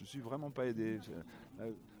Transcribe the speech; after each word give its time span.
Je 0.00 0.06
suis 0.06 0.20
vraiment 0.20 0.50
pas 0.50 0.64
aidé. 0.66 0.98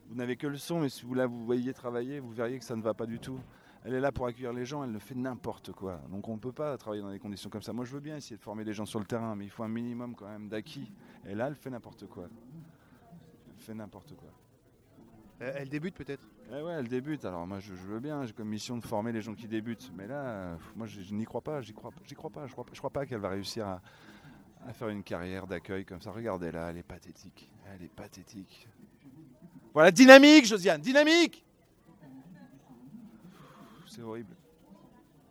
Vous 0.08 0.14
n'avez 0.14 0.36
que 0.36 0.46
le 0.46 0.56
son, 0.56 0.80
mais 0.80 0.88
si 0.88 1.04
vous 1.04 1.12
la 1.14 1.26
vous 1.26 1.44
voyez 1.44 1.72
travailler, 1.74 2.18
vous 2.18 2.30
verriez 2.30 2.58
que 2.58 2.64
ça 2.64 2.74
ne 2.74 2.82
va 2.82 2.94
pas 2.94 3.04
du 3.06 3.18
tout. 3.20 3.38
Elle 3.84 3.94
est 3.94 4.00
là 4.00 4.10
pour 4.10 4.26
accueillir 4.26 4.52
les 4.54 4.64
gens, 4.64 4.82
elle 4.82 4.90
ne 4.90 4.98
fait 4.98 5.14
n'importe 5.14 5.72
quoi. 5.72 6.00
Donc 6.10 6.26
on 6.28 6.34
ne 6.34 6.38
peut 6.38 6.52
pas 6.52 6.76
travailler 6.78 7.02
dans 7.02 7.10
des 7.10 7.18
conditions 7.18 7.48
comme 7.50 7.62
ça. 7.62 7.72
Moi 7.74 7.84
je 7.84 7.92
veux 7.92 8.00
bien 8.00 8.16
essayer 8.16 8.36
de 8.36 8.42
former 8.42 8.64
les 8.64 8.72
gens 8.72 8.86
sur 8.86 8.98
le 9.00 9.06
terrain, 9.06 9.34
mais 9.36 9.44
il 9.44 9.50
faut 9.50 9.62
un 9.62 9.68
minimum 9.68 10.14
quand 10.14 10.26
même 10.28 10.48
d'acquis. 10.48 10.90
Et 11.26 11.34
là, 11.34 11.46
elle 11.48 11.54
fait 11.54 11.70
n'importe 11.70 12.06
quoi. 12.06 12.28
Elle 13.48 13.58
fait 13.62 13.74
n'importe 13.74 14.14
quoi. 14.16 14.30
Elle 15.38 15.68
débute 15.70 15.94
peut-être? 15.94 16.26
Eh 16.50 16.62
ouais, 16.62 16.72
elle 16.72 16.88
débute. 16.88 17.24
Alors 17.24 17.46
moi, 17.46 17.58
je, 17.60 17.74
je 17.74 17.86
veux 17.86 18.00
bien. 18.00 18.24
J'ai 18.26 18.32
comme 18.34 18.48
mission 18.48 18.76
de 18.76 18.84
former 18.84 19.12
les 19.12 19.22
gens 19.22 19.34
qui 19.34 19.48
débutent. 19.48 19.90
Mais 19.94 20.06
là, 20.06 20.58
moi, 20.76 20.86
je, 20.86 21.00
je 21.00 21.14
n'y 21.14 21.24
crois 21.24 21.40
pas. 21.40 21.62
J'y 21.62 21.72
crois, 21.72 21.90
j'y 22.04 22.14
crois 22.14 22.28
pas. 22.28 22.46
Je 22.46 22.52
crois, 22.52 22.64
pas- 22.64 22.70
je 22.74 22.78
crois 22.78 22.90
pas 22.90 23.06
qu'elle 23.06 23.20
va 23.20 23.30
réussir 23.30 23.66
à, 23.66 23.80
à 24.66 24.72
faire 24.72 24.88
une 24.88 25.02
carrière 25.02 25.46
d'accueil 25.46 25.84
comme 25.84 26.00
ça. 26.00 26.10
Regardez 26.10 26.52
là, 26.52 26.70
elle 26.70 26.78
est 26.78 26.82
pathétique. 26.82 27.50
Elle 27.72 27.84
est 27.84 27.94
pathétique. 27.94 28.68
Voilà, 29.72 29.90
dynamique, 29.90 30.46
Josiane, 30.46 30.80
dynamique. 30.80 31.44
C'est 33.86 34.02
horrible. 34.02 34.34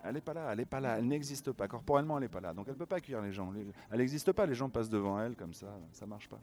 Elle 0.04 0.14
n'est 0.14 0.22
pas 0.22 0.34
là, 0.34 0.50
elle 0.52 0.58
n'est 0.58 0.66
pas 0.66 0.80
là, 0.80 0.98
elle 0.98 1.08
n'existe 1.08 1.52
pas. 1.52 1.68
Corporellement, 1.68 2.18
elle 2.18 2.24
n'est 2.24 2.30
pas 2.30 2.40
là. 2.40 2.54
Donc 2.54 2.68
elle 2.68 2.74
ne 2.74 2.80
peut 2.80 2.86
pas 2.86 2.98
accueillir 2.98 3.22
les 3.22 3.34
gens. 3.34 3.52
Elle 3.92 3.98
n'existe 3.98 4.32
pas, 4.32 4.46
les 4.46 4.56
gens 4.56 4.70
passent 4.70 4.90
devant 4.90 5.20
elle 5.20 5.36
comme 5.36 5.54
ça. 5.54 5.68
Ça 5.92 6.06
marche 6.06 6.30
pas. 6.30 6.40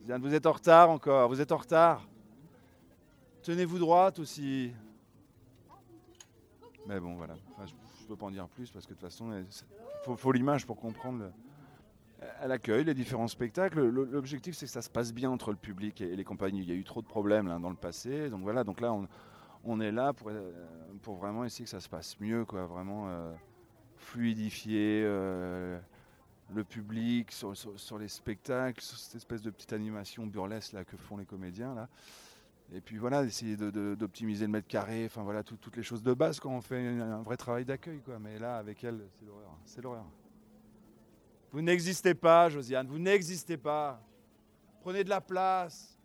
Josiane, 0.00 0.20
vous 0.20 0.34
êtes 0.34 0.46
en 0.46 0.52
retard 0.52 0.90
encore, 0.90 1.28
vous 1.28 1.40
êtes 1.40 1.52
en 1.52 1.56
retard. 1.56 2.06
Tenez-vous 3.42 3.78
droite 3.78 4.18
aussi. 4.18 4.72
Mais 6.86 7.00
bon, 7.00 7.14
voilà. 7.14 7.34
Ne 8.04 8.08
peux 8.08 8.16
pas 8.16 8.26
en 8.26 8.30
dire 8.30 8.48
plus 8.48 8.70
parce 8.70 8.84
que 8.86 8.90
de 8.90 8.98
toute 8.98 9.08
façon, 9.08 9.32
il 9.32 10.16
faut, 10.16 10.32
l'image 10.32 10.66
pour 10.66 10.76
comprendre. 10.76 11.18
le- 11.20 11.32
Elle 12.40 12.52
accueille 12.52 12.84
les 12.84 12.94
différents 12.94 13.28
spectacles. 13.28 13.80
Le- 13.86 14.04
L'objectif, 14.04 14.54
c'est 14.56 14.66
que 14.66 14.72
ça 14.72 14.82
se 14.82 14.90
passe 14.90 15.12
bien 15.12 15.30
entre 15.30 15.50
le 15.50 15.56
public 15.56 16.00
et 16.00 16.16
les 16.16 16.24
compagnies. 16.24 16.60
Il 16.62 16.68
y 16.68 16.72
a 16.72 16.74
eu 16.76 16.84
trop 16.84 17.02
de 17.02 17.06
problèmes 17.06 17.46
dans 17.60 17.70
le 17.70 17.76
passé. 17.76 18.30
Donc 18.30 18.42
voilà, 18.42 18.64
donc 18.64 18.80
là, 18.80 18.94
on, 19.64 19.80
est 19.80 19.92
là 19.92 20.12
pour, 20.12 20.28
euh, 20.30 20.52
pour 21.02 21.16
vraiment 21.16 21.44
essayer 21.44 21.64
que 21.64 21.70
ça 21.70 21.80
se 21.80 21.88
passe 21.88 22.18
mieux, 22.20 22.44
quoi. 22.44 22.66
Vraiment 22.66 23.08
euh, 23.08 23.32
fluidifier 23.96 25.02
euh, 25.04 25.78
le 26.54 26.64
public 26.64 27.32
sur 27.32 27.98
les 27.98 28.08
spectacles, 28.08 28.80
sur 28.80 28.96
cette 28.98 29.16
espèce 29.16 29.42
de 29.42 29.50
petite 29.50 29.72
animation 29.72 30.26
burlesque 30.26 30.72
là, 30.72 30.84
que 30.84 30.96
font 30.96 31.16
les 31.16 31.24
comédiens. 31.26 31.74
Là. 31.74 31.88
Et 32.72 32.80
puis 32.80 32.96
voilà, 32.98 33.22
essayer 33.24 33.56
d'optimiser 33.56 34.46
le 34.46 34.52
mètre 34.52 34.66
carré, 34.66 35.04
enfin 35.06 35.22
voilà, 35.22 35.42
tout- 35.42 35.56
toutes 35.56 35.76
les 35.76 35.82
choses 35.82 36.02
de 36.02 36.12
base 36.14 36.40
quand 36.40 36.50
on 36.50 36.60
fait 36.60 36.86
un, 36.88 37.22
vrai 37.22 37.36
travail 37.36 37.64
d'accueil. 37.64 38.00
quoi. 38.00 38.18
Mais 38.18 38.38
là, 38.38 38.56
avec 38.56 38.82
elle, 38.82 39.06
c'est 39.18 39.26
l'horreur. 39.26 39.56
C'est 39.64 39.82
l'horreur. 39.82 40.06
Vous 41.52 41.62
n'existez 41.62 42.14
pas, 42.14 42.48
Josiane, 42.48 42.86
vous 42.88 42.98
n'existez 42.98 43.56
pas. 43.56 44.00
Prenez 44.80 45.04
de 45.04 45.08
la 45.10 45.20
place. 45.20 45.96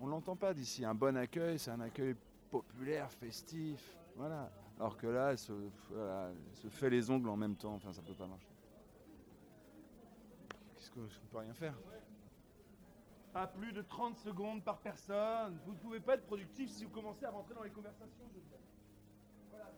On 0.00 0.06
ne 0.06 0.10
l'entend 0.10 0.36
pas 0.36 0.52
d'ici. 0.52 0.84
Un 0.84 0.94
bon 0.94 1.16
accueil, 1.16 1.58
c'est 1.58 1.70
un 1.70 1.80
accueil 1.80 2.14
populaire, 2.50 3.10
festif. 3.10 3.96
Voilà. 4.16 4.50
Alors 4.78 4.96
que 4.96 5.06
là, 5.06 5.30
elle 5.30 5.38
se, 5.38 5.52
elle 5.92 6.56
se 6.56 6.68
fait 6.68 6.90
les 6.90 7.08
ongles 7.10 7.28
en 7.28 7.36
même 7.36 7.54
temps. 7.56 7.74
Enfin, 7.74 7.92
ça 7.92 8.02
peut 8.02 8.12
pas 8.12 8.26
marcher. 8.26 8.48
Qu'est-ce 10.74 10.90
que 10.90 11.00
je 11.08 11.18
ne 11.20 11.26
peux 11.30 11.38
rien 11.38 11.54
faire? 11.54 11.74
à 13.34 13.46
plus 13.46 13.72
de 13.72 13.82
30 13.82 14.16
secondes 14.18 14.62
par 14.62 14.78
personne. 14.78 15.58
Vous 15.64 15.72
ne 15.72 15.78
pouvez 15.78 16.00
pas 16.00 16.14
être 16.14 16.26
productif 16.26 16.70
si 16.70 16.84
vous 16.84 16.90
commencez 16.90 17.24
à 17.24 17.30
rentrer 17.30 17.54
dans 17.54 17.64
les 17.64 17.70
conversations, 17.70 18.24
je. 18.32 18.40
Voilà, 19.50 19.72